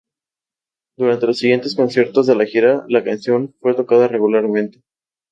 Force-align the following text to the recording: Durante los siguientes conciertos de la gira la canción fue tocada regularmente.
Durante 0.97 1.27
los 1.27 1.37
siguientes 1.37 1.75
conciertos 1.75 2.25
de 2.25 2.33
la 2.33 2.47
gira 2.47 2.85
la 2.89 3.03
canción 3.03 3.53
fue 3.61 3.75
tocada 3.75 4.07
regularmente. 4.07 4.81